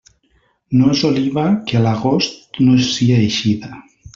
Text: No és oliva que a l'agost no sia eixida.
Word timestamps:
No 0.77 0.87
és 0.93 1.03
oliva 1.09 1.43
que 1.71 1.77
a 1.81 1.83
l'agost 1.89 2.59
no 2.65 2.81
sia 2.89 3.21
eixida. 3.27 3.75